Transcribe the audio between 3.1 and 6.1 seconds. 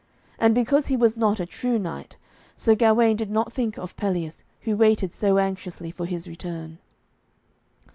did not think of Pelleas, who waited so anxiously for